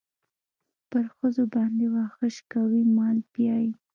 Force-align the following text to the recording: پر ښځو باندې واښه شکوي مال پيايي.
پر 0.89 1.03
ښځو 1.15 1.43
باندې 1.53 1.85
واښه 1.93 2.27
شکوي 2.35 2.81
مال 2.97 3.17
پيايي. 3.33 3.71